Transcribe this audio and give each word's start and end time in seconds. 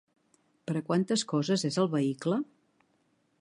Per 0.69 0.73
a 0.79 0.81
quantes 0.87 1.25
coses 1.33 1.67
és 1.71 1.79
el 1.83 1.91
vehicle? 1.93 2.41